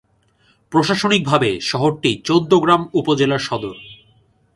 প্রশাসনিকভাবে 0.71 1.49
শহরটি 1.61 2.11
চৌদ্দগ্রাম 2.25 2.81
উপজেলার 2.93 3.39
সদর। 3.39 3.75